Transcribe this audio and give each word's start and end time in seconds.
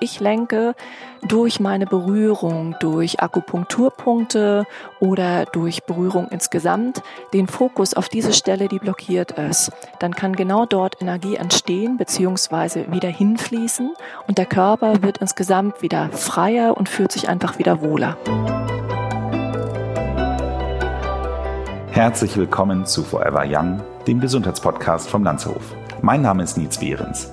ich 0.00 0.20
lenke 0.20 0.74
durch 1.26 1.60
meine 1.60 1.86
Berührung, 1.86 2.76
durch 2.80 3.20
Akupunkturpunkte 3.20 4.66
oder 5.00 5.46
durch 5.46 5.82
Berührung 5.84 6.28
insgesamt 6.30 7.02
den 7.32 7.46
Fokus 7.46 7.94
auf 7.94 8.08
diese 8.08 8.32
Stelle, 8.32 8.68
die 8.68 8.78
blockiert 8.78 9.32
ist, 9.32 9.72
dann 9.98 10.14
kann 10.14 10.36
genau 10.36 10.66
dort 10.66 11.00
Energie 11.00 11.36
entstehen 11.36 11.96
bzw. 11.96 12.90
wieder 12.92 13.08
hinfließen 13.08 13.94
und 14.26 14.38
der 14.38 14.46
Körper 14.46 15.02
wird 15.02 15.18
insgesamt 15.18 15.82
wieder 15.82 16.10
freier 16.10 16.76
und 16.76 16.88
fühlt 16.88 17.12
sich 17.12 17.28
einfach 17.28 17.58
wieder 17.58 17.82
wohler. 17.82 18.16
Herzlich 21.90 22.36
willkommen 22.36 22.86
zu 22.86 23.02
Forever 23.02 23.44
Young, 23.44 23.82
dem 24.06 24.20
Gesundheitspodcast 24.20 25.10
vom 25.10 25.24
Lanzerhof. 25.24 25.74
Mein 26.00 26.22
Name 26.22 26.44
ist 26.44 26.56
Nils 26.56 26.78
Behrens 26.78 27.32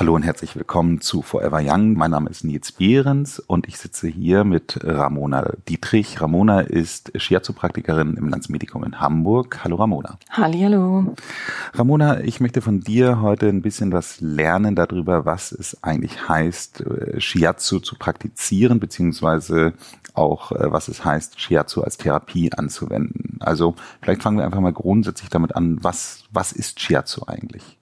Hallo 0.00 0.14
und 0.14 0.22
herzlich 0.22 0.56
willkommen 0.56 1.02
zu 1.02 1.20
Forever 1.20 1.60
Young. 1.62 1.92
Mein 1.92 2.12
Name 2.12 2.30
ist 2.30 2.42
Nils 2.42 2.72
Behrens 2.72 3.38
und 3.38 3.68
ich 3.68 3.76
sitze 3.76 4.08
hier 4.08 4.44
mit 4.44 4.78
Ramona 4.82 5.52
Dietrich. 5.68 6.22
Ramona 6.22 6.60
ist 6.60 7.12
Shiatsu-Praktikerin 7.14 8.16
im 8.16 8.30
Landsmedikum 8.30 8.82
in 8.84 8.98
Hamburg. 8.98 9.62
Hallo 9.62 9.76
Ramona. 9.76 10.18
Hallo. 10.30 11.14
Ramona, 11.74 12.20
ich 12.20 12.40
möchte 12.40 12.62
von 12.62 12.80
dir 12.80 13.20
heute 13.20 13.48
ein 13.48 13.60
bisschen 13.60 13.92
was 13.92 14.22
lernen 14.22 14.74
darüber, 14.74 15.26
was 15.26 15.52
es 15.52 15.84
eigentlich 15.84 16.30
heißt, 16.30 16.80
äh, 16.80 17.20
Shiatsu 17.20 17.80
zu 17.80 17.94
praktizieren, 17.96 18.80
beziehungsweise 18.80 19.74
auch, 20.14 20.52
äh, 20.52 20.72
was 20.72 20.88
es 20.88 21.04
heißt, 21.04 21.38
Shiatsu 21.38 21.82
als 21.82 21.98
Therapie 21.98 22.50
anzuwenden. 22.54 23.36
Also 23.40 23.74
vielleicht 24.00 24.22
fangen 24.22 24.38
wir 24.38 24.46
einfach 24.46 24.60
mal 24.60 24.72
grundsätzlich 24.72 25.28
damit 25.28 25.54
an, 25.54 25.76
was, 25.84 26.24
was 26.32 26.52
ist 26.52 26.80
Shiatsu 26.80 27.26
eigentlich? 27.26 27.79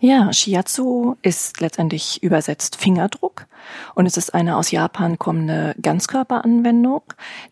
Ja, 0.00 0.32
Shiatsu 0.32 1.16
ist 1.20 1.60
letztendlich 1.60 2.22
übersetzt 2.22 2.76
Fingerdruck 2.76 3.46
und 3.94 4.06
es 4.06 4.16
ist 4.16 4.32
eine 4.32 4.56
aus 4.56 4.70
Japan 4.70 5.18
kommende 5.18 5.74
Ganzkörperanwendung, 5.80 7.02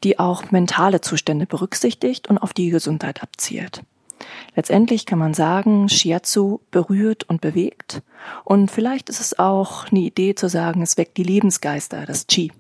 die 0.02 0.19
auch 0.19 0.50
mentale 0.50 1.00
Zustände 1.00 1.46
berücksichtigt 1.46 2.28
und 2.28 2.39
auf 2.39 2.55
die 2.55 2.70
Gesundheit 2.70 3.22
abzielt. 3.22 3.83
Letztendlich 4.56 5.05
kann 5.05 5.19
man 5.19 5.34
sagen, 5.34 5.89
Shiatsu 5.89 6.61
berührt 6.70 7.24
und 7.24 7.41
bewegt 7.41 8.02
und 8.44 8.70
vielleicht 8.70 9.11
ist 9.11 9.20
es 9.20 9.39
auch 9.39 9.86
eine 9.91 10.00
Idee 10.00 10.34
zu 10.34 10.48
sagen, 10.48 10.83
es 10.83 10.96
weckt 10.96 11.19
die 11.19 11.22
Lebensgeister, 11.24 12.06
das 12.06 12.27
Chi. 12.27 12.50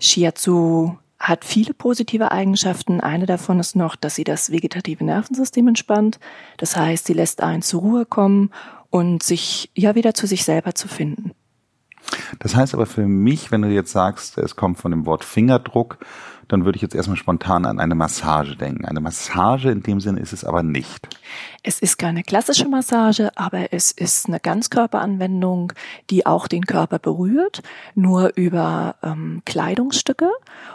Shiatsu 0.00 0.96
hat 1.18 1.44
viele 1.44 1.74
positive 1.74 2.30
Eigenschaften. 2.30 3.00
Eine 3.00 3.26
davon 3.26 3.58
ist 3.58 3.76
noch, 3.76 3.96
dass 3.96 4.14
sie 4.14 4.24
das 4.24 4.50
vegetative 4.50 5.04
Nervensystem 5.04 5.68
entspannt. 5.68 6.18
Das 6.58 6.76
heißt, 6.76 7.06
sie 7.06 7.14
lässt 7.14 7.42
einen 7.42 7.62
zur 7.62 7.80
Ruhe 7.80 8.06
kommen 8.06 8.50
und 8.90 9.22
sich 9.22 9.70
ja 9.74 9.94
wieder 9.94 10.14
zu 10.14 10.26
sich 10.26 10.44
selber 10.44 10.74
zu 10.74 10.88
finden. 10.88 11.32
Das 12.38 12.54
heißt 12.54 12.74
aber 12.74 12.86
für 12.86 13.06
mich, 13.06 13.50
wenn 13.50 13.62
du 13.62 13.68
jetzt 13.68 13.92
sagst, 13.92 14.38
es 14.38 14.56
kommt 14.56 14.78
von 14.78 14.90
dem 14.90 15.06
Wort 15.06 15.24
Fingerdruck, 15.24 15.98
dann 16.48 16.64
würde 16.64 16.76
ich 16.76 16.82
jetzt 16.82 16.94
erstmal 16.94 17.16
spontan 17.16 17.64
an 17.64 17.80
eine 17.80 17.94
Massage 17.94 18.56
denken. 18.56 18.84
Eine 18.84 19.00
Massage 19.00 19.70
in 19.70 19.82
dem 19.82 20.00
Sinne 20.00 20.20
ist 20.20 20.32
es 20.32 20.44
aber 20.44 20.62
nicht. 20.62 21.08
Es 21.62 21.80
ist 21.80 21.98
keine 21.98 22.22
klassische 22.22 22.68
Massage, 22.68 23.30
aber 23.36 23.72
es 23.72 23.90
ist 23.90 24.28
eine 24.28 24.38
Ganzkörperanwendung, 24.38 25.72
die 26.10 26.24
auch 26.24 26.46
den 26.46 26.64
Körper 26.66 26.98
berührt, 26.98 27.62
nur 27.94 28.32
über 28.36 28.96
ähm, 29.02 29.42
Kleidungsstücke 29.44 30.30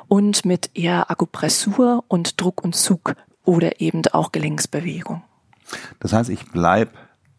und 0.08 0.44
mit 0.44 0.72
eher 0.74 1.10
Akupressur 1.10 2.04
und 2.08 2.42
Druck 2.42 2.64
und 2.64 2.76
Zug 2.76 3.16
oder 3.46 3.80
eben 3.80 4.02
auch 4.12 4.32
Gelenksbewegung. 4.32 5.24
Das 6.00 6.12
heißt, 6.12 6.30
ich 6.30 6.52
bleib 6.52 6.90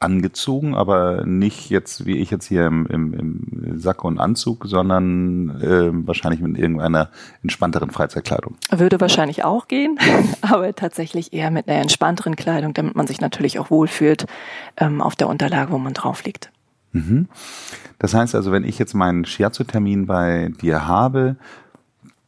angezogen, 0.02 0.74
aber 0.74 1.24
nicht 1.24 1.70
jetzt 1.70 2.06
wie 2.06 2.18
ich 2.18 2.30
jetzt 2.30 2.46
hier 2.46 2.66
im, 2.66 2.86
im, 2.86 3.14
im 3.14 3.80
Sack 3.80 4.04
und 4.04 4.18
Anzug, 4.18 4.66
sondern 4.66 5.60
äh, 5.60 5.90
wahrscheinlich 6.06 6.40
mit 6.40 6.58
irgendeiner 6.58 7.10
entspannteren 7.42 7.90
Freizeitkleidung. 7.90 8.56
Würde 8.70 9.00
wahrscheinlich 9.00 9.44
auch 9.44 9.68
gehen, 9.68 9.98
aber 10.42 10.74
tatsächlich 10.74 11.32
eher 11.32 11.50
mit 11.50 11.68
einer 11.68 11.80
entspannteren 11.80 12.36
Kleidung, 12.36 12.74
damit 12.74 12.96
man 12.96 13.06
sich 13.06 13.20
natürlich 13.20 13.58
auch 13.58 13.70
wohlfühlt 13.70 14.26
ähm, 14.76 15.00
auf 15.00 15.16
der 15.16 15.28
Unterlage, 15.28 15.72
wo 15.72 15.78
man 15.78 15.94
drauf 15.94 16.24
liegt. 16.24 16.50
Mhm. 16.92 17.28
Das 17.98 18.14
heißt 18.14 18.34
also, 18.34 18.52
wenn 18.52 18.64
ich 18.64 18.78
jetzt 18.78 18.94
meinen 18.94 19.24
Shiatsu-Termin 19.24 20.06
bei 20.06 20.50
dir 20.60 20.86
habe, 20.86 21.36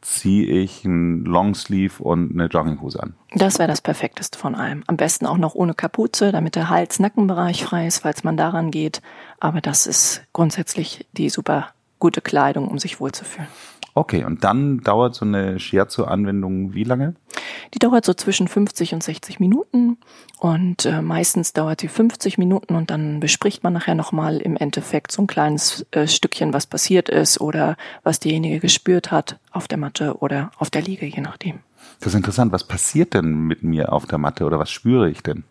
ziehe 0.05 0.45
ich 0.45 0.85
einen 0.85 1.25
Longsleeve 1.25 2.03
und 2.03 2.31
eine 2.31 2.45
Jogginghose 2.45 3.01
an. 3.01 3.15
Das 3.33 3.57
wäre 3.57 3.67
das 3.67 3.81
Perfekteste 3.81 4.37
von 4.37 4.53
allem. 4.53 4.83
Am 4.85 4.97
besten 4.97 5.25
auch 5.25 5.37
noch 5.37 5.55
ohne 5.55 5.73
Kapuze, 5.73 6.31
damit 6.31 6.55
der 6.55 6.69
Hals-Nackenbereich 6.69 7.65
frei 7.65 7.87
ist, 7.87 7.99
falls 7.99 8.23
man 8.23 8.37
daran 8.37 8.69
geht. 8.69 9.01
Aber 9.39 9.61
das 9.61 9.87
ist 9.87 10.23
grundsätzlich 10.31 11.07
die 11.13 11.29
super 11.29 11.69
gute 11.97 12.21
Kleidung, 12.21 12.67
um 12.67 12.77
sich 12.77 12.99
wohlzufühlen. 12.99 13.47
Okay, 13.97 14.25
und 14.25 14.43
dann 14.43 14.81
dauert 14.81 15.15
so 15.15 15.23
eine 15.23 15.57
Shiatsu-Anwendung 15.57 16.73
wie 16.73 16.83
lange? 16.83 17.15
Die 17.73 17.79
dauert 17.79 18.03
so 18.03 18.13
zwischen 18.13 18.49
50 18.49 18.93
und 18.93 19.01
60 19.01 19.39
Minuten 19.39 19.97
und 20.37 20.85
äh, 20.85 21.01
meistens 21.01 21.53
dauert 21.53 21.79
sie 21.79 21.87
50 21.87 22.37
Minuten 22.37 22.75
und 22.75 22.91
dann 22.91 23.21
bespricht 23.21 23.63
man 23.63 23.71
nachher 23.71 23.95
nochmal 23.95 24.37
im 24.37 24.57
Endeffekt 24.57 25.13
so 25.13 25.21
ein 25.21 25.27
kleines 25.27 25.85
äh, 25.91 26.07
Stückchen, 26.07 26.51
was 26.51 26.67
passiert 26.67 27.07
ist 27.07 27.39
oder 27.39 27.77
was 28.03 28.19
derjenige 28.19 28.59
gespürt 28.59 29.11
hat 29.11 29.39
auf 29.51 29.69
der 29.69 29.77
Matte 29.77 30.17
oder 30.17 30.51
auf 30.57 30.69
der 30.69 30.81
Liege, 30.81 31.05
je 31.05 31.21
nachdem. 31.21 31.59
Das 32.05 32.13
ist 32.13 32.17
interessant. 32.17 32.51
Was 32.51 32.63
passiert 32.63 33.15
denn 33.15 33.33
mit 33.47 33.63
mir 33.63 33.91
auf 33.91 34.05
der 34.05 34.19
Matte 34.19 34.45
oder 34.45 34.59
was 34.59 34.69
spüre 34.69 35.09
ich 35.09 35.23
denn? 35.23 35.43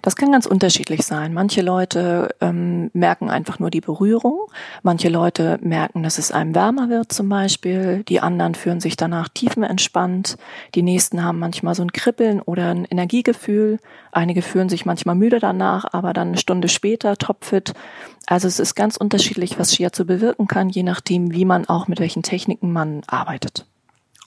Das 0.00 0.16
kann 0.16 0.32
ganz 0.32 0.46
unterschiedlich 0.46 1.02
sein. 1.02 1.34
Manche 1.34 1.60
Leute 1.60 2.34
ähm, 2.40 2.90
merken 2.94 3.28
einfach 3.28 3.58
nur 3.58 3.68
die 3.68 3.82
Berührung. 3.82 4.46
Manche 4.82 5.10
Leute 5.10 5.58
merken, 5.60 6.02
dass 6.02 6.16
es 6.16 6.32
einem 6.32 6.54
wärmer 6.54 6.88
wird 6.88 7.12
zum 7.12 7.28
Beispiel. 7.28 8.02
Die 8.04 8.22
anderen 8.22 8.54
fühlen 8.54 8.80
sich 8.80 8.96
danach 8.96 9.28
tiefenentspannt. 9.28 10.38
Die 10.74 10.80
nächsten 10.80 11.22
haben 11.22 11.38
manchmal 11.38 11.74
so 11.74 11.82
ein 11.82 11.92
Kribbeln 11.92 12.40
oder 12.40 12.70
ein 12.70 12.86
Energiegefühl. 12.86 13.78
Einige 14.10 14.40
fühlen 14.40 14.70
sich 14.70 14.86
manchmal 14.86 15.16
müde 15.16 15.38
danach, 15.38 15.84
aber 15.92 16.14
dann 16.14 16.28
eine 16.28 16.38
Stunde 16.38 16.70
später 16.70 17.18
topfit. 17.18 17.74
Also 18.24 18.48
es 18.48 18.58
ist 18.58 18.74
ganz 18.74 18.96
unterschiedlich, 18.96 19.58
was 19.58 19.74
Shiatsu 19.74 20.06
bewirken 20.06 20.46
kann, 20.46 20.70
je 20.70 20.82
nachdem, 20.82 21.34
wie 21.34 21.44
man 21.44 21.68
auch 21.68 21.88
mit 21.88 22.00
welchen 22.00 22.22
Techniken 22.22 22.72
man 22.72 23.02
arbeitet. 23.06 23.66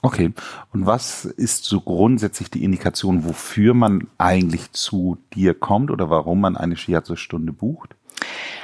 Okay. 0.04 0.34
Und 0.74 0.84
was 0.84 1.24
ist 1.24 1.64
so 1.64 1.80
grundsätzlich 1.80 2.50
die 2.50 2.62
Indikation, 2.62 3.24
wofür 3.24 3.72
man 3.72 4.06
eigentlich 4.18 4.70
zu 4.72 5.16
dir 5.34 5.54
kommt 5.54 5.90
oder 5.90 6.10
warum 6.10 6.42
man 6.42 6.58
eine 6.58 6.76
Shiatsu-Stunde 6.76 7.52
bucht? 7.52 7.96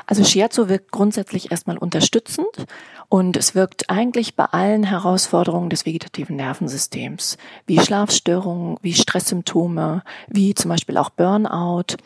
Also 0.07 0.23
Shiatsu 0.23 0.69
wirkt 0.69 0.93
grundsätzlich 0.93 1.51
erstmal 1.51 1.79
unterstützend 1.79 2.67
und 3.09 3.39
es 3.39 3.55
wirkt 3.55 3.89
eigentlich 3.89 4.37
bei 4.37 4.45
allen 4.45 4.83
Herausforderungen 4.83 5.71
des 5.71 5.87
vegetativen 5.87 6.37
Nervensystems, 6.37 7.39
wie 7.67 7.81
Schlafstörungen, 7.81 8.77
wie 8.83 8.93
Stresssymptome, 8.93 10.03
wie 10.29 10.55
zum 10.55 10.69
Beispiel 10.69 10.99
auch 10.99 11.09
Burnout. 11.09 11.97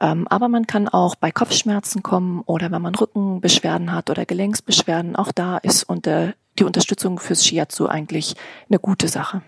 Ähm, 0.00 0.28
aber 0.28 0.48
man 0.48 0.68
kann 0.68 0.88
auch 0.88 1.16
bei 1.16 1.32
Kopfschmerzen 1.32 2.04
kommen 2.04 2.42
oder 2.46 2.70
wenn 2.70 2.82
man 2.82 2.94
Rückenbeschwerden 2.94 3.92
hat 3.92 4.08
oder 4.08 4.24
Gelenksbeschwerden. 4.24 5.16
Auch 5.16 5.32
da 5.32 5.58
ist 5.58 5.82
unter 5.82 6.34
die 6.58 6.64
Unterstützung 6.64 7.18
fürs 7.18 7.44
Shiatsu 7.44 7.86
eigentlich 7.86 8.34
eine 8.68 8.78
gute 8.78 9.08
Sache. 9.08 9.42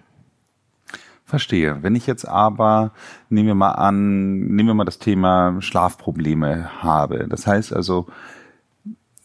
Verstehe. 1.24 1.82
Wenn 1.82 1.96
ich 1.96 2.06
jetzt 2.06 2.26
aber, 2.26 2.92
nehmen 3.30 3.48
wir 3.48 3.54
mal 3.56 3.72
an, 3.72 4.38
nehmen 4.38 4.68
wir 4.68 4.74
mal 4.74 4.84
das 4.84 5.00
Thema 5.00 5.56
Schlafprobleme 5.60 6.82
habe. 6.82 7.26
Das 7.28 7.48
heißt 7.48 7.72
also, 7.72 8.06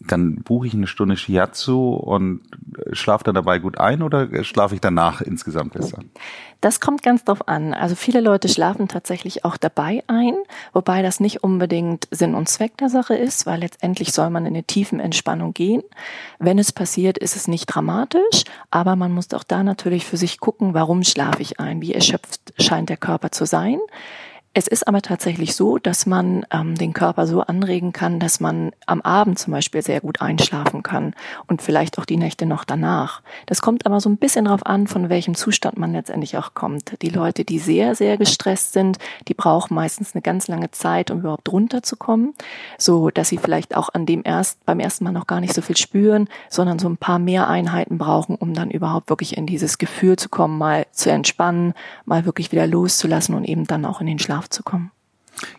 dann 0.07 0.35
buche 0.37 0.67
ich 0.67 0.73
eine 0.73 0.87
Stunde 0.87 1.17
Shiatsu 1.17 1.93
und 1.93 2.41
schlafe 2.91 3.23
dann 3.23 3.35
dabei 3.35 3.59
gut 3.59 3.77
ein 3.77 4.01
oder 4.01 4.43
schlafe 4.43 4.75
ich 4.75 4.81
danach 4.81 5.21
insgesamt 5.21 5.73
besser? 5.73 5.99
Das 6.59 6.79
kommt 6.79 7.01
ganz 7.01 7.23
drauf 7.23 7.47
an. 7.47 7.73
Also 7.73 7.95
viele 7.95 8.21
Leute 8.21 8.47
schlafen 8.47 8.87
tatsächlich 8.87 9.45
auch 9.45 9.57
dabei 9.57 10.03
ein, 10.07 10.35
wobei 10.73 11.01
das 11.01 11.19
nicht 11.19 11.43
unbedingt 11.43 12.07
Sinn 12.11 12.35
und 12.35 12.47
Zweck 12.49 12.77
der 12.77 12.89
Sache 12.89 13.15
ist, 13.15 13.45
weil 13.45 13.61
letztendlich 13.61 14.13
soll 14.13 14.29
man 14.29 14.45
in 14.45 14.53
eine 14.53 14.63
tiefen 14.63 14.99
Entspannung 14.99 15.53
gehen. 15.53 15.81
Wenn 16.39 16.59
es 16.59 16.71
passiert, 16.71 17.17
ist 17.17 17.35
es 17.35 17.47
nicht 17.47 17.65
dramatisch, 17.65 18.43
aber 18.69 18.95
man 18.95 19.11
muss 19.11 19.33
auch 19.33 19.43
da 19.43 19.63
natürlich 19.63 20.05
für 20.05 20.17
sich 20.17 20.39
gucken, 20.39 20.73
warum 20.73 21.03
schlafe 21.03 21.41
ich 21.41 21.59
ein, 21.59 21.81
wie 21.81 21.93
erschöpft 21.93 22.53
scheint 22.59 22.89
der 22.89 22.97
Körper 22.97 23.31
zu 23.31 23.45
sein. 23.45 23.79
Es 24.53 24.67
ist 24.67 24.85
aber 24.85 25.01
tatsächlich 25.01 25.55
so, 25.55 25.77
dass 25.77 26.05
man 26.05 26.45
ähm, 26.51 26.75
den 26.75 26.91
Körper 26.91 27.25
so 27.25 27.39
anregen 27.39 27.93
kann, 27.93 28.19
dass 28.19 28.41
man 28.41 28.73
am 28.85 28.99
Abend 28.99 29.39
zum 29.39 29.53
Beispiel 29.53 29.81
sehr 29.81 30.01
gut 30.01 30.21
einschlafen 30.21 30.83
kann 30.83 31.15
und 31.47 31.61
vielleicht 31.61 31.97
auch 31.97 32.03
die 32.03 32.17
Nächte 32.17 32.45
noch 32.45 32.65
danach. 32.65 33.21
Das 33.45 33.61
kommt 33.61 33.85
aber 33.85 34.01
so 34.01 34.09
ein 34.09 34.17
bisschen 34.17 34.45
darauf 34.45 34.65
an, 34.65 34.87
von 34.87 35.07
welchem 35.07 35.35
Zustand 35.35 35.77
man 35.77 35.93
letztendlich 35.93 36.37
auch 36.37 36.53
kommt. 36.53 37.01
Die 37.01 37.07
Leute, 37.07 37.45
die 37.45 37.59
sehr, 37.59 37.95
sehr 37.95 38.17
gestresst 38.17 38.73
sind, 38.73 38.97
die 39.29 39.33
brauchen 39.33 39.73
meistens 39.73 40.15
eine 40.15 40.21
ganz 40.21 40.49
lange 40.49 40.69
Zeit, 40.71 41.11
um 41.11 41.19
überhaupt 41.19 41.49
runterzukommen, 41.49 42.33
so 42.77 43.09
dass 43.09 43.29
sie 43.29 43.37
vielleicht 43.37 43.77
auch 43.77 43.87
an 43.93 44.05
dem 44.05 44.21
erst 44.25 44.65
beim 44.65 44.81
ersten 44.81 45.05
Mal 45.05 45.13
noch 45.13 45.27
gar 45.27 45.39
nicht 45.39 45.53
so 45.53 45.61
viel 45.61 45.77
spüren, 45.77 46.27
sondern 46.49 46.77
so 46.77 46.89
ein 46.89 46.97
paar 46.97 47.19
mehr 47.19 47.47
Einheiten 47.47 47.97
brauchen, 47.97 48.35
um 48.35 48.53
dann 48.53 48.69
überhaupt 48.69 49.09
wirklich 49.09 49.37
in 49.37 49.45
dieses 49.45 49.77
Gefühl 49.77 50.17
zu 50.17 50.27
kommen, 50.27 50.57
mal 50.57 50.87
zu 50.91 51.09
entspannen, 51.09 51.73
mal 52.03 52.25
wirklich 52.25 52.51
wieder 52.51 52.67
loszulassen 52.67 53.33
und 53.33 53.45
eben 53.45 53.65
dann 53.65 53.85
auch 53.85 54.01
in 54.01 54.07
den 54.07 54.19
Schlaf 54.19 54.40
Schlaf 54.41 54.49
zu 54.49 54.63
kommen. 54.63 54.91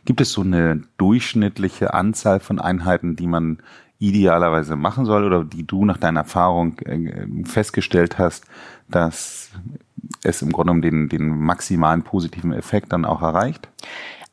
Gibt 0.04 0.20
es 0.20 0.32
so 0.32 0.42
eine 0.42 0.82
durchschnittliche 0.96 1.94
Anzahl 1.94 2.40
von 2.40 2.60
Einheiten, 2.60 3.16
die 3.16 3.26
man 3.26 3.58
idealerweise 3.98 4.76
machen 4.76 5.04
soll 5.04 5.24
oder 5.24 5.44
die 5.44 5.64
du 5.64 5.84
nach 5.84 5.96
deiner 5.96 6.20
Erfahrung 6.20 6.78
äh, 6.80 7.26
festgestellt 7.44 8.18
hast, 8.18 8.44
dass 8.88 9.50
es 10.24 10.42
im 10.42 10.52
Grunde 10.52 10.72
um 10.72 10.82
den, 10.82 11.08
den 11.08 11.28
maximalen 11.28 12.02
positiven 12.02 12.52
Effekt 12.52 12.92
dann 12.92 13.04
auch 13.04 13.22
erreicht? 13.22 13.68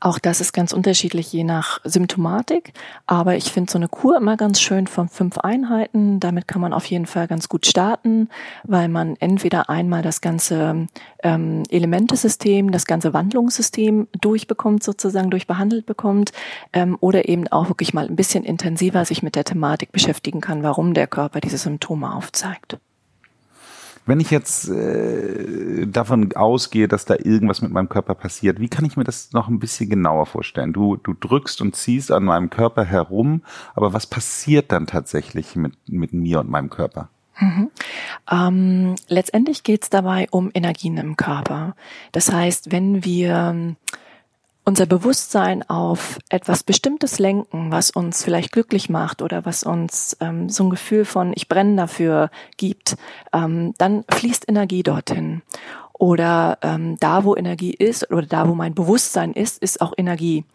Auch 0.01 0.17
das 0.17 0.39
ist 0.39 0.53
ganz 0.53 0.71
unterschiedlich 0.71 1.33
je 1.33 1.43
nach 1.43 1.81
Symptomatik. 1.83 2.71
Aber 3.05 3.35
ich 3.35 3.51
finde 3.51 3.71
so 3.71 3.77
eine 3.77 3.89
Kur 3.89 4.15
immer 4.15 4.37
ganz 4.37 4.61
schön 4.61 4.87
von 4.87 5.09
fünf 5.09 5.37
Einheiten. 5.39 6.21
Damit 6.21 6.47
kann 6.47 6.61
man 6.61 6.71
auf 6.71 6.85
jeden 6.85 7.05
Fall 7.05 7.27
ganz 7.27 7.49
gut 7.49 7.65
starten, 7.65 8.29
weil 8.63 8.87
man 8.87 9.17
entweder 9.19 9.69
einmal 9.69 10.01
das 10.01 10.21
ganze 10.21 10.87
ähm, 11.21 11.63
Elementesystem, 11.69 12.71
das 12.71 12.85
ganze 12.85 13.13
Wandlungssystem 13.13 14.07
durchbekommt, 14.21 14.83
sozusagen 14.83 15.31
durchbehandelt 15.31 15.85
bekommt, 15.85 16.31
ähm, 16.71 16.97
oder 17.01 17.27
eben 17.27 17.49
auch 17.49 17.67
wirklich 17.67 17.93
mal 17.93 18.07
ein 18.07 18.15
bisschen 18.15 18.45
intensiver 18.45 19.03
sich 19.03 19.21
mit 19.21 19.35
der 19.35 19.43
Thematik 19.43 19.91
beschäftigen 19.91 20.39
kann, 20.39 20.63
warum 20.63 20.93
der 20.93 21.07
Körper 21.07 21.41
diese 21.41 21.57
Symptome 21.57 22.13
aufzeigt. 22.13 22.77
Wenn 24.09 24.19
ich 24.19 24.31
jetzt 24.31 24.67
äh, 24.67 25.85
davon 25.85 26.33
ausgehe, 26.33 26.87
dass 26.87 27.05
da 27.05 27.13
irgendwas 27.13 27.61
mit 27.61 27.71
meinem 27.71 27.89
Körper 27.89 28.15
passiert, 28.15 28.59
wie 28.59 28.67
kann 28.67 28.83
ich 28.83 28.97
mir 28.97 29.03
das 29.03 29.33
noch 29.33 29.47
ein 29.47 29.59
bisschen 29.59 29.87
genauer 29.87 30.25
vorstellen? 30.25 30.73
Du, 30.73 30.95
du 30.95 31.13
drückst 31.13 31.61
und 31.61 31.75
ziehst 31.75 32.11
an 32.11 32.23
meinem 32.23 32.49
Körper 32.49 32.83
herum, 32.83 33.43
aber 33.75 33.93
was 33.93 34.07
passiert 34.07 34.71
dann 34.71 34.87
tatsächlich 34.87 35.55
mit, 35.55 35.73
mit 35.87 36.11
mir 36.11 36.39
und 36.39 36.49
meinem 36.49 36.71
Körper? 36.71 37.09
Mhm. 37.37 37.69
Ähm, 38.31 38.95
letztendlich 39.09 39.61
geht 39.61 39.83
es 39.83 39.91
dabei 39.91 40.27
um 40.31 40.49
Energien 40.55 40.97
im 40.97 41.15
Körper. 41.15 41.75
Das 42.11 42.31
heißt, 42.33 42.71
wenn 42.71 43.05
wir 43.05 43.75
unser 44.69 44.85
Bewusstsein 44.85 45.67
auf 45.67 46.19
etwas 46.29 46.63
Bestimmtes 46.63 47.17
lenken, 47.17 47.71
was 47.71 47.89
uns 47.89 48.23
vielleicht 48.23 48.51
glücklich 48.51 48.87
macht 48.87 49.23
oder 49.23 49.43
was 49.43 49.63
uns 49.63 50.15
ähm, 50.19 50.47
so 50.47 50.63
ein 50.63 50.69
Gefühl 50.69 51.05
von 51.05 51.33
ich 51.35 51.47
brenne 51.47 51.75
dafür 51.75 52.29
gibt, 52.55 52.95
ähm, 53.33 53.73
dann 53.79 54.05
fließt 54.11 54.47
Energie 54.47 54.83
dorthin 54.83 55.41
oder 55.93 56.59
ähm, 56.61 56.97
da, 56.99 57.23
wo 57.23 57.35
Energie 57.35 57.73
ist 57.73 58.11
oder 58.11 58.27
da, 58.27 58.47
wo 58.47 58.53
mein 58.53 58.75
Bewusstsein 58.75 59.33
ist, 59.33 59.57
ist 59.61 59.81
auch 59.81 59.93
Energie. 59.97 60.45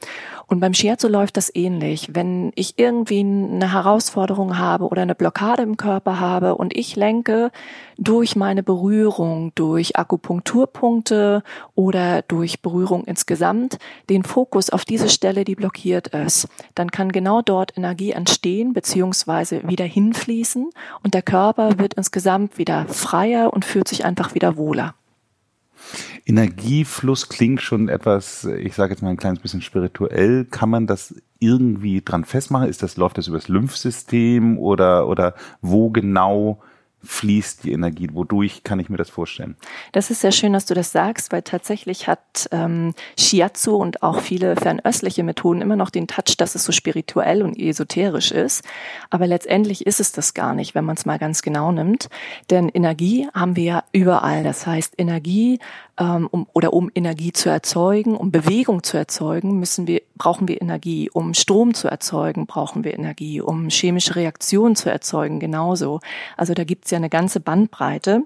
Und 0.47 0.61
beim 0.61 0.75
Shiatsu 0.75 1.09
läuft 1.09 1.37
das 1.37 1.55
ähnlich. 1.55 2.11
Wenn 2.13 2.53
ich 2.55 2.79
irgendwie 2.79 3.21
eine 3.21 3.73
Herausforderung 3.73 4.59
habe 4.59 4.89
oder 4.89 5.03
eine 5.03 5.15
Blockade 5.15 5.63
im 5.63 5.77
Körper 5.77 6.21
habe 6.21 6.57
und 6.57 6.77
ich 6.77 6.97
lenke 6.97 7.51
durch 7.97 8.37
meine 8.37 8.63
Berührung, 8.63 9.53
durch 9.55 9.97
Akupunkturpunkte 9.97 11.43
oder 11.75 12.23
durch 12.23 12.61
Berührung 12.61 13.05
insgesamt 13.05 13.79
den 14.11 14.25
Fokus 14.25 14.71
auf 14.71 14.85
diese 14.85 15.09
Stelle, 15.09 15.45
die 15.45 15.55
blockiert 15.55 16.09
ist, 16.09 16.49
dann 16.75 16.91
kann 16.91 17.13
genau 17.13 17.41
dort 17.41 17.77
Energie 17.77 18.11
entstehen 18.11 18.73
bzw. 18.73 19.67
wieder 19.69 19.85
hinfließen 19.85 20.71
und 21.03 21.15
der 21.15 21.23
Körper 21.23 21.79
wird 21.79 21.95
insgesamt 21.95 22.59
wieder 22.59 22.87
freier 22.87 23.53
und 23.53 23.65
fühlt 23.65 23.89
sich 23.89 24.05
einfach 24.05 24.35
wieder 24.35 24.57
wohler. 24.57 24.95
Energiefluss 26.27 27.29
klingt 27.29 27.61
schon 27.61 27.89
etwas, 27.89 28.45
ich 28.45 28.75
sage 28.75 28.93
jetzt 28.93 29.03
mal 29.03 29.11
ein 29.11 29.19
kleines 29.19 29.41
bisschen 29.41 29.61
spirituell. 29.61 30.47
Kann 30.47 30.71
man 30.71 30.87
das 30.87 31.15
irgendwie 31.39 32.01
dran 32.03 32.25
festmachen? 32.25 32.69
Ist 32.69 32.83
das, 32.83 32.97
läuft 32.97 33.19
das 33.19 33.29
übers 33.29 33.49
Lymphsystem 33.49 34.59
oder, 34.59 35.07
oder 35.07 35.35
wo 35.61 35.91
genau 35.91 36.63
fließt 37.05 37.65
die 37.65 37.73
Energie? 37.73 38.09
Wodurch 38.13 38.65
kann 38.65 38.81
ich 38.81 38.89
mir 38.89 38.97
das 38.97 39.11
vorstellen? 39.11 39.57
Das 39.93 40.11
ist 40.11 40.21
sehr 40.21 40.33
schön, 40.33 40.53
dass 40.53 40.67
du 40.67 40.75
das 40.75 40.93
sagst, 40.93 41.33
weil 41.33 41.43
tatsächlich 41.43 42.09
hat 42.09 42.49
ähm, 42.51 42.95
Shiatsu 43.19 43.77
und 43.77 44.03
auch 44.03 44.21
viele 44.21 44.57
fernöstliche 44.57 45.23
Methoden 45.23 45.61
immer 45.61 45.77
noch 45.77 45.91
den 45.91 46.07
Touch, 46.07 46.37
dass 46.37 46.55
es 46.55 46.65
so 46.65 46.73
spirituell 46.73 47.43
und 47.43 47.59
esoterisch 47.59 48.33
ist. 48.33 48.65
Aber 49.11 49.27
letztendlich 49.27 49.87
ist 49.87 50.01
es 50.01 50.13
das 50.13 50.35
gar 50.35 50.55
nicht, 50.55 50.75
wenn 50.75 50.85
man 50.85 50.97
es 50.97 51.07
mal 51.07 51.19
ganz 51.19 51.43
genau 51.43 51.73
nimmt. 51.73 52.09
Denn 52.51 52.69
Energie 52.69 53.29
haben 53.35 53.57
wir 53.57 53.65
ja 53.65 53.85
überall. 53.93 54.43
Das 54.43 54.67
heißt, 54.67 54.95
Energie 54.99 55.59
ähm, 55.99 56.29
um, 56.31 56.47
oder 56.53 56.73
um 56.73 56.91
Energie 56.95 57.33
zu 57.33 57.49
erzeugen, 57.49 58.17
um 58.17 58.33
Bewegung 58.33 58.83
zu 58.83 58.97
erzeugen, 58.97 59.59
müssen 59.59 59.87
wir, 59.87 60.03
brauchen 60.17 60.49
wir 60.49 60.61
Energie. 60.61 61.11
Um 61.11 61.35
Strom 61.35 61.75
zu 61.75 61.89
erzeugen, 61.89 62.47
brauchen 62.47 62.85
wir 62.85 62.95
Energie. 62.95 63.41
Um 63.41 63.69
chemische 63.69 64.17
Reaktionen 64.17 64.77
zu 64.77 64.91
erzeugen, 64.91 65.41
genauso. 65.41 66.01
Also 66.37 66.55
da 66.55 66.65
gibt's 66.65 66.91
ja 66.91 66.99
eine 66.99 67.11
ganze 67.11 67.41
Bandbreite. 67.41 68.23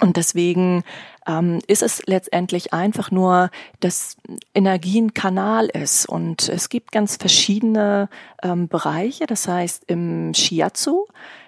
Und 0.00 0.16
deswegen 0.16 0.82
ähm, 1.26 1.60
ist 1.68 1.82
es 1.82 2.02
letztendlich 2.06 2.72
einfach 2.72 3.10
nur, 3.10 3.50
dass 3.80 4.16
Energie 4.52 5.00
ein 5.00 5.14
Kanal 5.14 5.66
ist. 5.66 6.06
Und 6.06 6.48
es 6.48 6.68
gibt 6.68 6.90
ganz 6.90 7.16
verschiedene 7.16 8.08
ähm, 8.42 8.68
Bereiche. 8.68 9.26
Das 9.26 9.46
heißt, 9.46 9.84
im 9.86 10.34
Shiatsu 10.34 11.06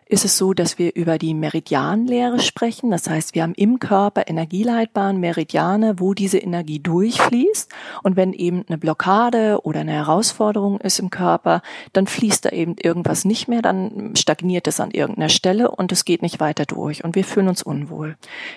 ist 0.08 0.24
es 0.24 0.38
so, 0.38 0.54
dass 0.54 0.78
wir 0.78 0.94
über 0.94 1.18
die 1.18 1.34
Meridianlehre 1.34 2.38
sprechen. 2.38 2.90
Das 2.90 3.08
heißt, 3.10 3.34
wir 3.34 3.42
haben 3.42 3.54
im 3.54 3.80
Körper 3.80 4.28
Energieleitbahnen, 4.28 5.20
Meridiane, 5.20 5.98
wo 5.98 6.14
diese 6.14 6.38
Energie 6.38 6.78
durchfließt. 6.78 7.72
Und 8.02 8.16
wenn 8.16 8.32
eben 8.32 8.64
eine 8.68 8.78
Blockade 8.78 9.60
oder 9.64 9.80
eine 9.80 9.92
Herausforderung 9.92 10.80
ist 10.80 11.00
im 11.00 11.10
Körper, 11.10 11.60
dann 11.92 12.06
fließt 12.06 12.44
da 12.44 12.50
eben 12.50 12.76
irgendwas 12.80 13.24
nicht 13.24 13.48
mehr, 13.48 13.62
dann 13.62 14.14
stagniert 14.16 14.68
es 14.68 14.78
an 14.78 14.92
irgendeiner 14.92 15.28
Stelle 15.28 15.70
und 15.70 15.90
es 15.90 16.04
geht 16.04 16.22
nicht 16.22 16.38
weiter 16.38 16.66
durch 16.66 17.04
und 17.04 17.16
wir 17.16 17.24
fühlen 17.24 17.48
uns 17.48 17.62
unwohl. 17.62 18.16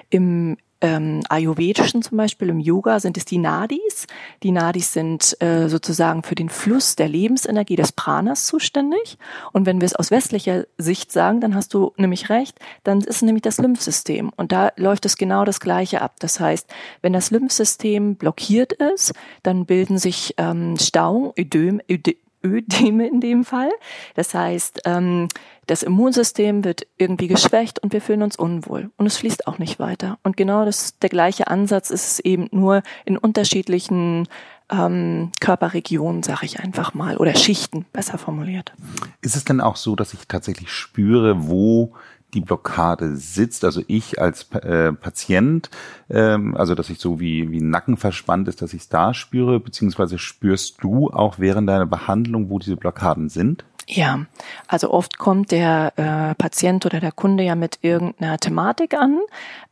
Im 0.09 0.57
ähm, 0.81 1.21
Ayurvedischen 1.29 2.01
zum 2.01 2.17
Beispiel, 2.17 2.49
im 2.49 2.59
Yoga 2.59 2.99
sind 2.99 3.17
es 3.17 3.25
die 3.25 3.37
Nadis. 3.37 4.07
Die 4.43 4.51
Nadis 4.51 4.93
sind 4.93 5.35
äh, 5.41 5.67
sozusagen 5.67 6.23
für 6.23 6.35
den 6.35 6.49
Fluss 6.49 6.95
der 6.95 7.07
Lebensenergie 7.07 7.75
des 7.75 7.91
Pranas 7.91 8.45
zuständig. 8.45 9.17
Und 9.51 9.65
wenn 9.65 9.81
wir 9.81 9.85
es 9.85 9.95
aus 9.95 10.11
westlicher 10.11 10.65
Sicht 10.77 11.11
sagen, 11.11 11.41
dann 11.41 11.55
hast 11.55 11.73
du 11.73 11.93
nämlich 11.97 12.29
recht, 12.29 12.59
dann 12.83 13.01
ist 13.01 13.21
nämlich 13.21 13.43
das 13.43 13.57
Lymphsystem. 13.57 14.31
Und 14.35 14.51
da 14.51 14.71
läuft 14.77 15.05
es 15.05 15.17
genau 15.17 15.43
das 15.43 15.59
Gleiche 15.59 16.01
ab. 16.01 16.15
Das 16.19 16.39
heißt, 16.39 16.67
wenn 17.01 17.13
das 17.13 17.31
Lymphsystem 17.31 18.15
blockiert 18.15 18.73
ist, 18.73 19.13
dann 19.43 19.65
bilden 19.65 19.97
sich 19.97 20.33
ähm, 20.37 20.77
Stauungen, 20.77 21.33
Ödem, 21.37 21.81
Ödem, 21.89 22.15
Ödeme 22.43 23.07
in 23.07 23.21
dem 23.21 23.43
Fall. 23.43 23.71
Das 24.15 24.33
heißt, 24.33 24.81
ähm, 24.85 25.27
das 25.67 25.83
Immunsystem 25.83 26.63
wird 26.63 26.87
irgendwie 26.97 27.27
geschwächt 27.27 27.79
und 27.79 27.93
wir 27.93 28.01
fühlen 28.01 28.23
uns 28.23 28.35
unwohl 28.35 28.89
und 28.97 29.05
es 29.05 29.17
fließt 29.17 29.47
auch 29.47 29.59
nicht 29.59 29.79
weiter. 29.79 30.17
Und 30.23 30.35
genau 30.35 30.65
das 30.65 30.97
der 30.99 31.09
gleiche 31.09 31.47
Ansatz 31.47 31.91
ist 31.91 32.11
es 32.11 32.19
eben 32.19 32.47
nur 32.51 32.81
in 33.05 33.17
unterschiedlichen 33.17 34.27
ähm, 34.71 35.31
Körperregionen, 35.39 36.23
sage 36.23 36.45
ich 36.45 36.59
einfach 36.59 36.93
mal, 36.93 37.17
oder 37.17 37.35
Schichten, 37.35 37.85
besser 37.91 38.17
formuliert. 38.17 38.73
Ist 39.21 39.35
es 39.35 39.45
denn 39.45 39.61
auch 39.61 39.75
so, 39.75 39.95
dass 39.95 40.13
ich 40.13 40.27
tatsächlich 40.27 40.71
spüre, 40.71 41.47
wo 41.47 41.93
die 42.33 42.41
Blockade 42.41 43.15
sitzt, 43.15 43.65
also 43.65 43.81
ich 43.87 44.21
als 44.21 44.51
äh, 44.51 44.93
Patient, 44.93 45.69
ähm, 46.09 46.55
also 46.55 46.75
dass 46.75 46.89
ich 46.89 46.99
so 46.99 47.19
wie, 47.19 47.51
wie 47.51 47.61
Nacken 47.61 47.97
verspannt 47.97 48.47
ist, 48.47 48.61
dass 48.61 48.73
ich 48.73 48.81
es 48.81 48.89
da 48.89 49.13
spüre, 49.13 49.59
beziehungsweise 49.59 50.17
spürst 50.17 50.83
du 50.83 51.09
auch 51.09 51.39
während 51.39 51.67
deiner 51.67 51.85
Behandlung, 51.85 52.49
wo 52.49 52.59
diese 52.59 52.77
Blockaden 52.77 53.29
sind? 53.29 53.63
Ja, 53.87 54.25
also 54.67 54.91
oft 54.91 55.17
kommt 55.17 55.51
der 55.51 55.93
äh, 55.95 56.35
Patient 56.35 56.85
oder 56.85 56.99
der 56.99 57.11
Kunde 57.11 57.43
ja 57.43 57.55
mit 57.55 57.79
irgendeiner 57.81 58.37
Thematik 58.37 58.93
an 58.93 59.19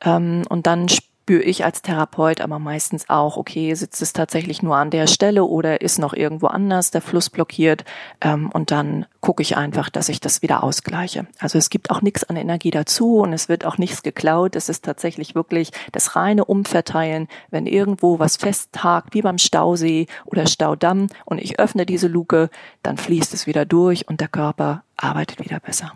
ähm, 0.03 0.43
und 0.49 0.65
dann 0.65 0.89
spüre 1.27 1.43
ich 1.43 1.65
als 1.65 1.81
Therapeut 1.81 2.39
aber 2.39 2.57
meistens 2.57 3.09
auch, 3.09 3.35
okay, 3.35 3.73
sitzt 3.73 4.01
es 4.01 4.13
tatsächlich 4.13 4.63
nur 4.63 4.77
an 4.77 4.91
der 4.91 5.07
Stelle 5.07 5.43
oder 5.43 5.81
ist 5.81 5.99
noch 5.99 6.13
irgendwo 6.13 6.47
anders 6.47 6.89
der 6.89 7.01
Fluss 7.01 7.29
blockiert 7.29 7.83
ähm, 8.21 8.49
und 8.53 8.71
dann 8.71 9.05
gucke 9.19 9.41
ich 9.41 9.57
einfach, 9.57 9.89
dass 9.89 10.07
ich 10.07 10.21
das 10.21 10.41
wieder 10.41 10.63
ausgleiche. 10.63 11.27
Also 11.39 11.57
es 11.57 11.69
gibt 11.69 11.91
auch 11.91 12.01
nichts 12.01 12.23
an 12.23 12.37
Energie 12.37 12.71
dazu 12.71 13.17
und 13.17 13.33
es 13.33 13.49
wird 13.49 13.65
auch 13.65 13.77
nichts 13.77 14.03
geklaut. 14.03 14.55
Es 14.55 14.69
ist 14.69 14.85
tatsächlich 14.85 15.35
wirklich 15.35 15.71
das 15.91 16.15
reine 16.15 16.45
Umverteilen, 16.45 17.27
wenn 17.49 17.65
irgendwo 17.65 18.19
was 18.19 18.37
festhakt, 18.37 19.13
wie 19.13 19.21
beim 19.21 19.37
Stausee 19.37 20.07
oder 20.23 20.47
Staudamm 20.47 21.07
und 21.25 21.39
ich 21.39 21.59
öffne 21.59 21.85
diese 21.85 22.07
Luke, 22.07 22.49
dann 22.83 22.95
fließt 22.95 23.33
es 23.33 23.47
wieder 23.47 23.65
durch 23.65 24.07
und 24.07 24.21
der 24.21 24.29
Körper 24.29 24.85
arbeitet 24.95 25.43
wieder 25.43 25.59
besser. 25.59 25.91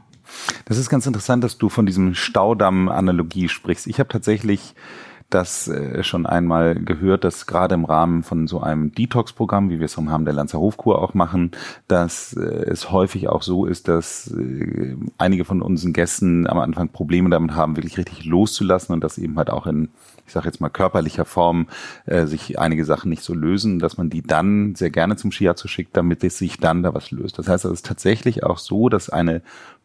Das 0.66 0.78
ist 0.78 0.90
ganz 0.90 1.06
interessant, 1.06 1.42
dass 1.42 1.58
du 1.58 1.70
von 1.70 1.86
diesem 1.86 2.16
Staudamm-Analogie 2.16 3.48
sprichst. 3.48 3.88
Ich 3.88 4.00
habe 4.00 4.10
tatsächlich 4.10 4.76
das 5.34 5.68
äh, 5.68 6.04
schon 6.04 6.26
einmal 6.26 6.76
gehört, 6.76 7.24
dass 7.24 7.48
gerade 7.48 7.76
im 7.76 7.86
Rahmen 7.86 8.24
von 8.24 8.48
so 8.48 8.62
einem 8.62 8.94
Detox-Programm, 8.94 9.70
wie 9.70 9.80
wir 9.80 9.86
es 9.86 9.98
im 9.98 10.08
Rahmen 10.08 10.26
der 10.26 10.34
Lanzer 10.34 10.60
Hofkur 10.60 11.02
auch 11.02 11.14
machen, 11.14 11.52
dass 11.88 12.34
äh, 12.34 12.42
es 12.42 12.92
häufig 12.92 13.30
auch 13.30 13.42
so 13.42 13.66
ist, 13.66 13.88
dass 13.88 14.28
äh, 14.32 14.96
einige 15.18 15.46
von 15.46 15.62
unseren 15.62 15.94
Gästen 15.94 16.48
am 16.48 16.60
Anfang 16.60 16.90
Probleme 16.90 17.30
damit 17.30 17.56
haben, 17.56 17.78
wirklich 17.78 17.98
richtig 17.98 18.26
loszulassen 18.26 18.94
und 18.94 19.04
das 19.04 19.18
eben 19.18 19.38
halt 19.38 19.50
auch 19.50 19.66
in 19.66 19.90
ich 20.32 20.34
sage 20.34 20.46
jetzt 20.48 20.62
mal 20.62 20.70
körperlicher 20.70 21.26
Form 21.26 21.68
äh, 22.06 22.26
sich 22.26 22.58
einige 22.58 22.86
Sachen 22.86 23.10
nicht 23.10 23.22
so 23.22 23.34
lösen, 23.34 23.80
dass 23.80 23.98
man 23.98 24.10
die 24.10 24.22
dann 24.22 24.76
sehr 24.76 24.90
gerne 24.90 25.18
zum 25.18 25.34
Shiatsu 25.34 25.68
schickt, 25.68 25.98
damit 25.98 26.24
es 26.24 26.38
sich 26.38 26.58
dann 26.58 26.84
da 26.84 26.94
was 26.94 27.12
löst. 27.12 27.38
Das 27.38 27.50
heißt, 27.50 27.66
es 27.66 27.72
ist 27.72 27.86
tatsächlich 27.86 28.46
auch 28.46 28.58
so, 28.58 28.88
dass 28.88 29.10
eine 29.10 29.42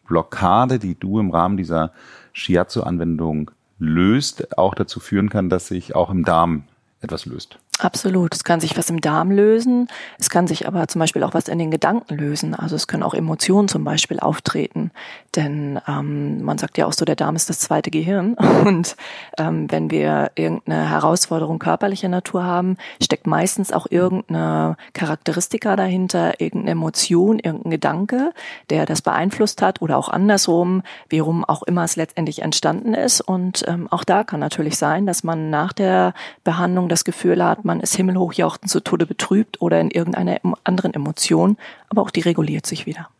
Blockade, 0.06 0.78
die 0.78 0.94
du 0.94 1.18
im 1.18 1.30
Rahmen 1.30 1.56
dieser 1.56 1.90
Shiatsu-Anwendung 2.32 3.50
löst, 3.78 4.58
auch 4.58 4.74
dazu 4.74 5.00
führen 5.00 5.28
kann, 5.28 5.48
dass 5.48 5.68
sich 5.68 5.94
auch 5.94 6.10
im 6.10 6.24
Darm 6.24 6.64
etwas 7.00 7.26
löst. 7.26 7.58
Absolut. 7.78 8.34
Es 8.34 8.42
kann 8.42 8.60
sich 8.60 8.78
was 8.78 8.88
im 8.88 9.02
Darm 9.02 9.30
lösen. 9.30 9.88
Es 10.18 10.30
kann 10.30 10.46
sich 10.46 10.66
aber 10.66 10.88
zum 10.88 10.98
Beispiel 11.00 11.22
auch 11.22 11.34
was 11.34 11.48
in 11.48 11.58
den 11.58 11.70
Gedanken 11.70 12.14
lösen. 12.14 12.54
Also 12.54 12.74
es 12.74 12.86
können 12.86 13.02
auch 13.02 13.12
Emotionen 13.12 13.68
zum 13.68 13.84
Beispiel 13.84 14.18
auftreten. 14.18 14.92
Denn 15.34 15.78
ähm, 15.86 16.42
man 16.42 16.56
sagt 16.56 16.78
ja 16.78 16.86
auch 16.86 16.94
so, 16.94 17.04
der 17.04 17.16
Darm 17.16 17.36
ist 17.36 17.50
das 17.50 17.58
zweite 17.58 17.90
Gehirn. 17.90 18.34
Und 18.64 18.96
ähm, 19.36 19.70
wenn 19.70 19.90
wir 19.90 20.30
irgendeine 20.36 20.88
Herausforderung 20.88 21.58
körperlicher 21.58 22.08
Natur 22.08 22.44
haben, 22.44 22.78
steckt 23.02 23.26
meistens 23.26 23.72
auch 23.72 23.86
irgendeine 23.90 24.78
Charakteristika 24.94 25.76
dahinter, 25.76 26.40
irgendeine 26.40 26.70
Emotion, 26.70 27.38
irgendein 27.38 27.72
Gedanke, 27.72 28.32
der 28.70 28.86
das 28.86 29.02
beeinflusst 29.02 29.60
hat 29.60 29.82
oder 29.82 29.98
auch 29.98 30.08
andersrum, 30.08 30.82
wie 31.10 31.18
rum 31.18 31.44
auch 31.44 31.62
immer 31.62 31.84
es 31.84 31.96
letztendlich 31.96 32.40
entstanden 32.40 32.94
ist. 32.94 33.20
Und 33.20 33.64
ähm, 33.68 33.86
auch 33.90 34.04
da 34.04 34.24
kann 34.24 34.40
natürlich 34.40 34.78
sein, 34.78 35.04
dass 35.04 35.24
man 35.24 35.50
nach 35.50 35.74
der 35.74 36.14
Behandlung 36.42 36.88
das 36.88 37.04
Gefühl 37.04 37.44
hat, 37.44 37.65
man 37.66 37.80
ist 37.80 37.94
himmelhoch 37.94 38.32
jauchzend 38.32 38.70
zu 38.70 38.80
Tode 38.80 39.04
betrübt 39.04 39.60
oder 39.60 39.80
in 39.80 39.90
irgendeiner 39.90 40.38
anderen 40.64 40.94
Emotion, 40.94 41.58
aber 41.88 42.02
auch 42.02 42.10
die 42.10 42.20
reguliert 42.20 42.64
sich 42.64 42.86
wieder. 42.86 43.10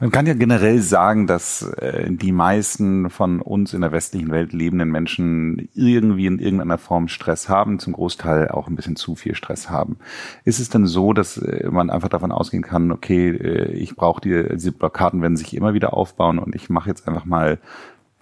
Man 0.00 0.10
kann 0.10 0.26
ja 0.26 0.34
generell 0.34 0.80
sagen, 0.80 1.28
dass 1.28 1.62
äh, 1.62 2.10
die 2.10 2.32
meisten 2.32 3.10
von 3.10 3.40
uns 3.40 3.72
in 3.72 3.80
der 3.80 3.92
westlichen 3.92 4.30
Welt 4.32 4.52
lebenden 4.52 4.90
Menschen 4.90 5.68
irgendwie 5.72 6.26
in 6.26 6.40
irgendeiner 6.40 6.78
Form 6.78 7.06
Stress 7.06 7.48
haben, 7.48 7.78
zum 7.78 7.92
Großteil 7.92 8.48
auch 8.48 8.66
ein 8.66 8.74
bisschen 8.74 8.96
zu 8.96 9.14
viel 9.14 9.36
Stress 9.36 9.70
haben. 9.70 9.98
Ist 10.44 10.58
es 10.58 10.68
denn 10.68 10.86
so, 10.86 11.12
dass 11.12 11.38
äh, 11.38 11.68
man 11.70 11.90
einfach 11.90 12.08
davon 12.08 12.32
ausgehen 12.32 12.64
kann, 12.64 12.90
okay, 12.90 13.30
äh, 13.30 13.72
ich 13.72 13.94
brauche 13.94 14.20
die, 14.20 14.54
diese 14.54 14.72
Blockaden 14.72 15.22
werden 15.22 15.36
sich 15.36 15.56
immer 15.56 15.74
wieder 15.74 15.94
aufbauen 15.94 16.40
und 16.40 16.56
ich 16.56 16.68
mache 16.68 16.90
jetzt 16.90 17.06
einfach 17.06 17.24
mal 17.24 17.58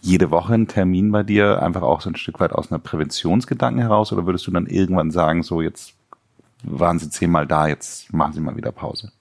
jede 0.02 0.30
Woche 0.30 0.52
einen 0.52 0.68
Termin 0.68 1.10
bei 1.12 1.22
dir, 1.22 1.62
einfach 1.62 1.82
auch 1.82 2.00
so 2.00 2.10
ein 2.10 2.16
Stück 2.16 2.40
weit 2.40 2.52
aus 2.52 2.70
einer 2.70 2.80
Präventionsgedanken 2.80 3.80
heraus? 3.80 4.12
Oder 4.12 4.26
würdest 4.26 4.46
du 4.46 4.50
dann 4.50 4.66
irgendwann 4.66 5.10
sagen, 5.10 5.42
so 5.42 5.62
jetzt 5.62 5.94
waren 6.64 6.98
Sie 6.98 7.08
zehnmal 7.08 7.46
da, 7.46 7.68
jetzt 7.68 8.12
machen 8.12 8.34
Sie 8.34 8.40
mal 8.40 8.56
wieder 8.56 8.72
Pause? 8.72 9.12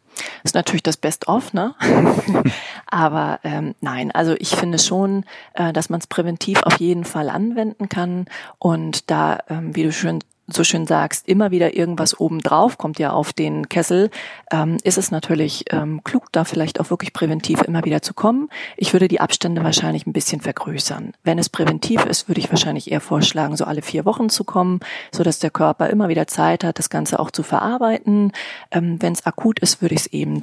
ist 0.43 0.55
natürlich 0.55 0.83
das 0.83 0.97
Best-of, 0.97 1.53
ne? 1.53 1.75
Aber 2.87 3.39
ähm, 3.43 3.75
nein, 3.79 4.11
also 4.11 4.35
ich 4.37 4.55
finde 4.55 4.79
schon, 4.79 5.25
äh, 5.53 5.71
dass 5.73 5.89
man 5.89 5.99
es 5.99 6.07
präventiv 6.07 6.63
auf 6.63 6.79
jeden 6.79 7.05
Fall 7.05 7.29
anwenden 7.29 7.89
kann. 7.89 8.25
Und 8.59 9.09
da, 9.09 9.39
ähm, 9.49 9.75
wie 9.75 9.83
du 9.83 9.91
schön 9.91 10.19
so 10.47 10.63
schön 10.63 10.85
sagst, 10.85 11.27
immer 11.27 11.51
wieder 11.51 11.75
irgendwas 11.75 12.19
obendrauf 12.19 12.77
kommt 12.77 12.99
ja 12.99 13.11
auf 13.11 13.33
den 13.33 13.69
Kessel, 13.69 14.09
ähm, 14.51 14.77
ist 14.83 14.97
es 14.97 15.11
natürlich 15.11 15.65
ähm, 15.71 16.03
klug, 16.03 16.31
da 16.31 16.43
vielleicht 16.43 16.79
auch 16.79 16.89
wirklich 16.89 17.13
präventiv 17.13 17.61
immer 17.61 17.85
wieder 17.85 18.01
zu 18.01 18.13
kommen. 18.13 18.49
Ich 18.77 18.93
würde 18.93 19.07
die 19.07 19.21
Abstände 19.21 19.63
wahrscheinlich 19.63 20.05
ein 20.05 20.13
bisschen 20.13 20.41
vergrößern. 20.41 21.13
Wenn 21.23 21.39
es 21.39 21.49
präventiv 21.49 22.05
ist, 22.05 22.27
würde 22.27 22.39
ich 22.39 22.49
wahrscheinlich 22.51 22.91
eher 22.91 23.01
vorschlagen, 23.01 23.55
so 23.55 23.65
alle 23.65 23.81
vier 23.81 24.05
Wochen 24.05 24.29
zu 24.29 24.43
kommen, 24.43 24.79
so 25.11 25.23
dass 25.23 25.39
der 25.39 25.51
Körper 25.51 25.89
immer 25.89 26.09
wieder 26.09 26.27
Zeit 26.27 26.63
hat, 26.63 26.79
das 26.79 26.89
Ganze 26.89 27.19
auch 27.19 27.31
zu 27.31 27.43
verarbeiten. 27.43 28.31
Ähm, 28.71 29.01
Wenn 29.01 29.13
es 29.13 29.25
akut 29.25 29.59
ist, 29.59 29.81
würde 29.81 29.95
ich 29.95 30.01
es 30.01 30.07
eben 30.07 30.39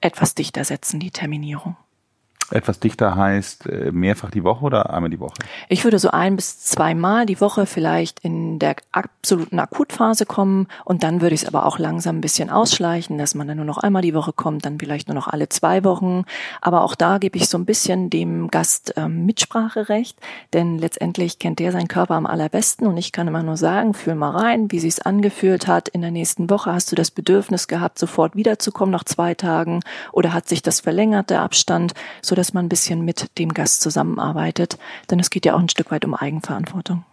etwas 0.00 0.34
dichter 0.34 0.64
setzen, 0.64 1.00
die 1.00 1.10
Terminierung. 1.10 1.76
Etwas 2.50 2.80
dichter 2.80 3.16
heißt 3.16 3.66
äh, 3.66 3.92
mehrfach 3.92 4.30
die 4.30 4.42
Woche 4.42 4.64
oder 4.64 4.90
einmal 4.92 5.10
die 5.10 5.20
Woche? 5.20 5.34
Ich 5.68 5.84
würde 5.84 5.98
so 5.98 6.10
ein 6.10 6.36
bis 6.36 6.60
zweimal 6.60 7.26
die 7.26 7.40
Woche 7.40 7.66
vielleicht 7.66 8.20
in 8.20 8.58
der 8.58 8.76
absoluten 8.92 9.58
Akutphase 9.58 10.24
kommen 10.24 10.66
und 10.84 11.02
dann 11.02 11.20
würde 11.20 11.34
ich 11.34 11.42
es 11.42 11.48
aber 11.48 11.66
auch 11.66 11.78
langsam 11.78 12.18
ein 12.18 12.20
bisschen 12.20 12.48
ausschleichen, 12.48 13.18
dass 13.18 13.34
man 13.34 13.48
dann 13.48 13.58
nur 13.58 13.66
noch 13.66 13.78
einmal 13.78 14.02
die 14.02 14.14
Woche 14.14 14.32
kommt, 14.32 14.64
dann 14.64 14.78
vielleicht 14.78 15.08
nur 15.08 15.14
noch 15.14 15.28
alle 15.28 15.48
zwei 15.48 15.84
Wochen. 15.84 16.24
Aber 16.62 16.82
auch 16.82 16.94
da 16.94 17.18
gebe 17.18 17.36
ich 17.36 17.48
so 17.48 17.58
ein 17.58 17.66
bisschen 17.66 18.08
dem 18.08 18.48
Gast 18.48 18.94
ähm, 18.96 19.26
Mitspracherecht, 19.26 20.18
denn 20.54 20.78
letztendlich 20.78 21.38
kennt 21.38 21.58
der 21.58 21.72
seinen 21.72 21.88
Körper 21.88 22.14
am 22.14 22.26
allerbesten 22.26 22.86
und 22.86 22.96
ich 22.96 23.12
kann 23.12 23.28
immer 23.28 23.42
nur 23.42 23.56
sagen, 23.56 23.92
fühl 23.92 24.14
mal 24.14 24.30
rein, 24.30 24.70
wie 24.70 24.78
sich's 24.78 25.00
angefühlt 25.00 25.66
hat. 25.66 25.88
In 25.88 26.00
der 26.00 26.10
nächsten 26.10 26.48
Woche 26.48 26.72
hast 26.72 26.90
du 26.92 26.96
das 26.96 27.10
Bedürfnis 27.10 27.68
gehabt, 27.68 27.98
sofort 27.98 28.36
wiederzukommen 28.36 28.92
nach 28.92 29.04
zwei 29.04 29.34
Tagen 29.34 29.80
oder 30.12 30.32
hat 30.32 30.48
sich 30.48 30.62
das 30.62 30.80
verlängert, 30.80 31.30
der 31.30 31.42
Abstand, 31.42 31.92
so 32.22 32.37
dass 32.38 32.54
man 32.54 32.66
ein 32.66 32.68
bisschen 32.68 33.04
mit 33.04 33.38
dem 33.38 33.52
Gast 33.52 33.82
zusammenarbeitet, 33.82 34.78
denn 35.10 35.20
es 35.20 35.30
geht 35.30 35.44
ja 35.44 35.54
auch 35.54 35.60
ein 35.60 35.68
Stück 35.68 35.90
weit 35.90 36.04
um 36.04 36.14
Eigenverantwortung. 36.14 37.04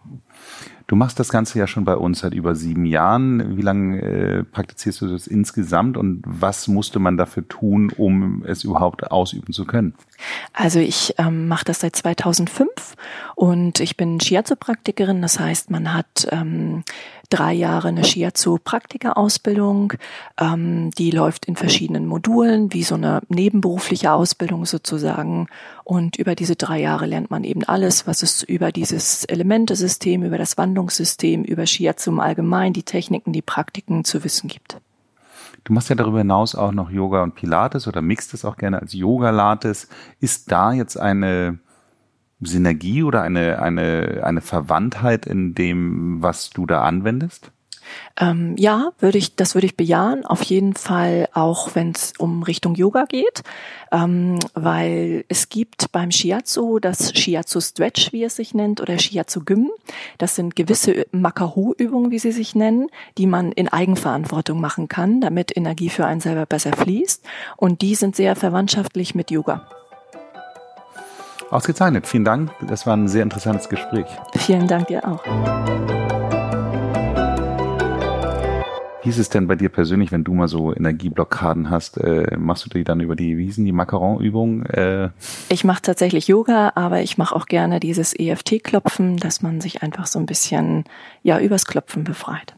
Du 0.88 0.94
machst 0.94 1.18
das 1.18 1.30
Ganze 1.30 1.58
ja 1.58 1.66
schon 1.66 1.84
bei 1.84 1.96
uns 1.96 2.20
seit 2.20 2.32
über 2.32 2.54
sieben 2.54 2.84
Jahren. 2.84 3.56
Wie 3.56 3.62
lange 3.62 4.00
äh, 4.02 4.44
praktizierst 4.44 5.00
du 5.00 5.08
das 5.08 5.26
insgesamt 5.26 5.96
und 5.96 6.22
was 6.24 6.68
musste 6.68 7.00
man 7.00 7.16
dafür 7.16 7.48
tun, 7.48 7.90
um 7.96 8.44
es 8.46 8.62
überhaupt 8.62 9.10
ausüben 9.10 9.52
zu 9.52 9.64
können? 9.64 9.94
Also 10.52 10.78
ich 10.78 11.14
ähm, 11.18 11.48
mache 11.48 11.64
das 11.64 11.80
seit 11.80 11.96
2005 11.96 12.68
und 13.34 13.80
ich 13.80 13.96
bin 13.96 14.20
Shiatsu-Praktikerin. 14.20 15.22
Das 15.22 15.40
heißt, 15.40 15.72
man 15.72 15.92
hat 15.92 16.28
ähm, 16.30 16.84
drei 17.28 17.52
Jahre 17.52 17.88
eine 17.88 18.04
Shiatsu-Praktika-Ausbildung. 18.04 19.94
Ähm, 20.38 20.90
die 20.92 21.10
läuft 21.10 21.46
in 21.46 21.56
verschiedenen 21.56 22.06
Modulen, 22.06 22.72
wie 22.72 22.82
so 22.82 22.94
eine 22.94 23.20
nebenberufliche 23.28 24.12
Ausbildung 24.12 24.66
sozusagen. 24.66 25.48
Und 25.84 26.16
über 26.16 26.34
diese 26.34 26.56
drei 26.56 26.80
Jahre 26.80 27.06
lernt 27.06 27.30
man 27.30 27.44
eben 27.44 27.64
alles, 27.64 28.06
was 28.06 28.22
es 28.22 28.42
über 28.42 28.72
dieses 28.72 29.24
Elementesystem, 29.24 30.22
über 30.22 30.38
das 30.38 30.58
Wandlungssystem, 30.58 31.44
über 31.44 31.66
Shiatsu 31.66 32.10
im 32.10 32.20
Allgemeinen, 32.20 32.72
die 32.72 32.82
Techniken, 32.82 33.32
die 33.32 33.42
Praktiken 33.42 34.04
zu 34.04 34.24
wissen 34.24 34.48
gibt. 34.48 34.78
Du 35.64 35.72
machst 35.72 35.88
ja 35.88 35.96
darüber 35.96 36.18
hinaus 36.18 36.54
auch 36.54 36.70
noch 36.70 36.90
Yoga 36.90 37.24
und 37.24 37.34
Pilates 37.34 37.88
oder 37.88 38.00
mixt 38.00 38.34
es 38.34 38.44
auch 38.44 38.56
gerne 38.56 38.80
als 38.80 38.92
Yoga-Lates. 38.92 39.88
Ist 40.20 40.52
da 40.52 40.72
jetzt 40.72 40.98
eine 40.98 41.58
Synergie 42.40 43.02
oder 43.02 43.22
eine, 43.22 43.62
eine, 43.62 44.22
eine 44.24 44.40
Verwandtheit 44.40 45.26
in 45.26 45.54
dem, 45.54 46.22
was 46.22 46.50
du 46.50 46.66
da 46.66 46.82
anwendest? 46.82 47.50
Ähm, 48.18 48.54
ja, 48.56 48.90
würde 48.98 49.18
ich, 49.18 49.36
das 49.36 49.54
würde 49.54 49.66
ich 49.66 49.76
bejahen. 49.76 50.24
Auf 50.24 50.42
jeden 50.42 50.74
Fall 50.74 51.28
auch, 51.32 51.74
wenn 51.74 51.92
es 51.92 52.14
um 52.18 52.42
Richtung 52.42 52.74
Yoga 52.74 53.04
geht, 53.04 53.42
ähm, 53.92 54.38
weil 54.54 55.24
es 55.28 55.48
gibt 55.48 55.92
beim 55.92 56.10
Shiatsu 56.10 56.78
das 56.78 57.16
Shiatsu 57.16 57.60
Stretch, 57.60 58.12
wie 58.12 58.24
es 58.24 58.36
sich 58.36 58.54
nennt, 58.54 58.80
oder 58.80 58.98
Shiatsu 58.98 59.44
Gym. 59.44 59.70
Das 60.18 60.34
sind 60.34 60.56
gewisse 60.56 61.06
Makaho-Übungen, 61.12 62.10
wie 62.10 62.18
sie 62.18 62.32
sich 62.32 62.54
nennen, 62.54 62.88
die 63.18 63.26
man 63.26 63.52
in 63.52 63.68
Eigenverantwortung 63.68 64.60
machen 64.60 64.88
kann, 64.88 65.20
damit 65.20 65.56
Energie 65.56 65.90
für 65.90 66.06
einen 66.06 66.20
selber 66.20 66.46
besser 66.46 66.72
fließt. 66.72 67.24
Und 67.56 67.82
die 67.82 67.94
sind 67.94 68.16
sehr 68.16 68.36
verwandtschaftlich 68.36 69.14
mit 69.14 69.30
Yoga. 69.30 69.68
Ausgezeichnet. 71.50 72.06
Vielen 72.06 72.24
Dank. 72.24 72.50
Das 72.66 72.86
war 72.86 72.96
ein 72.96 73.08
sehr 73.08 73.22
interessantes 73.22 73.68
Gespräch. 73.68 74.06
Vielen 74.36 74.66
Dank 74.66 74.88
dir 74.88 75.06
auch. 75.06 75.22
Wie 79.06 79.10
ist 79.10 79.18
es 79.18 79.28
denn 79.28 79.46
bei 79.46 79.54
dir 79.54 79.68
persönlich, 79.68 80.10
wenn 80.10 80.24
du 80.24 80.34
mal 80.34 80.48
so 80.48 80.74
Energieblockaden 80.74 81.70
hast? 81.70 81.96
Äh, 81.98 82.36
machst 82.36 82.64
du 82.64 82.70
die 82.70 82.82
dann 82.82 82.98
über 82.98 83.14
die 83.14 83.38
Wiesen, 83.38 83.64
die 83.64 83.70
Macaron-Übung? 83.70 84.66
Äh? 84.66 85.10
Ich 85.48 85.62
mache 85.62 85.80
tatsächlich 85.82 86.26
Yoga, 86.26 86.72
aber 86.74 87.02
ich 87.02 87.16
mache 87.16 87.36
auch 87.36 87.46
gerne 87.46 87.78
dieses 87.78 88.18
EFT-Klopfen, 88.18 89.18
dass 89.18 89.42
man 89.42 89.60
sich 89.60 89.84
einfach 89.84 90.06
so 90.06 90.18
ein 90.18 90.26
bisschen 90.26 90.82
ja 91.22 91.38
übers 91.38 91.66
Klopfen 91.66 92.02
befreit. 92.02 92.56